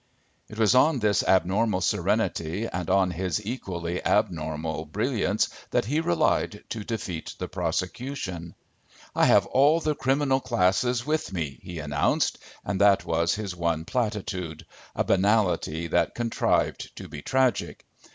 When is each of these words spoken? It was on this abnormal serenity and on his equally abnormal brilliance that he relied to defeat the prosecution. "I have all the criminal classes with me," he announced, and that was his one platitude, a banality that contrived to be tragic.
It 0.49 0.57
was 0.57 0.73
on 0.73 0.97
this 0.97 1.21
abnormal 1.21 1.79
serenity 1.81 2.65
and 2.67 2.89
on 2.89 3.11
his 3.11 3.45
equally 3.45 4.03
abnormal 4.03 4.85
brilliance 4.85 5.47
that 5.69 5.85
he 5.85 5.99
relied 5.99 6.63
to 6.69 6.83
defeat 6.83 7.35
the 7.37 7.47
prosecution. 7.47 8.55
"I 9.15 9.25
have 9.25 9.45
all 9.45 9.79
the 9.79 9.93
criminal 9.93 10.39
classes 10.39 11.05
with 11.05 11.31
me," 11.31 11.59
he 11.61 11.77
announced, 11.77 12.39
and 12.65 12.81
that 12.81 13.05
was 13.05 13.35
his 13.35 13.55
one 13.55 13.85
platitude, 13.85 14.65
a 14.95 15.03
banality 15.03 15.85
that 15.89 16.15
contrived 16.15 16.95
to 16.95 17.07
be 17.07 17.21
tragic. 17.21 17.85